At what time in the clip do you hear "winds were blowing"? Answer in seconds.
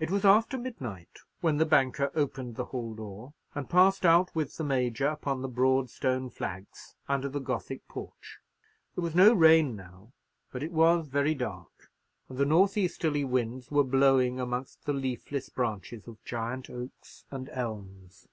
13.26-14.40